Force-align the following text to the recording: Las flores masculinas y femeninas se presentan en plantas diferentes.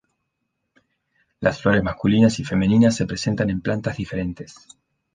Las 1.41 1.61
flores 1.61 1.83
masculinas 1.83 2.39
y 2.39 2.43
femeninas 2.43 2.95
se 2.95 3.05
presentan 3.05 3.51
en 3.51 3.61
plantas 3.61 3.97
diferentes. 3.97 4.67